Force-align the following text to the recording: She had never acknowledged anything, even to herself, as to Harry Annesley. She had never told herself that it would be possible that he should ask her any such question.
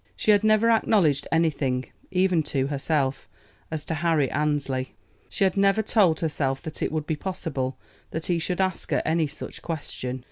She 0.15 0.31
had 0.31 0.43
never 0.43 0.71
acknowledged 0.71 1.27
anything, 1.31 1.85
even 2.09 2.41
to 2.45 2.65
herself, 2.65 3.29
as 3.69 3.85
to 3.85 3.93
Harry 3.93 4.31
Annesley. 4.31 4.95
She 5.29 5.43
had 5.43 5.55
never 5.55 5.83
told 5.83 6.21
herself 6.21 6.59
that 6.63 6.81
it 6.81 6.91
would 6.91 7.05
be 7.05 7.15
possible 7.15 7.77
that 8.09 8.25
he 8.25 8.39
should 8.39 8.59
ask 8.61 8.89
her 8.89 9.03
any 9.05 9.27
such 9.27 9.61
question. 9.61 10.19